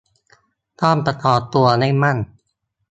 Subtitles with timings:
[0.81, 2.17] ต้องประคองตัวให้มั่น